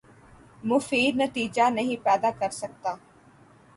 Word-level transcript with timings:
مفید 0.63 1.21
نتیجہ 1.21 1.69
نہیں 1.69 2.03
پیدا 2.03 2.31
کر 2.39 2.49
سکتا 2.51 2.95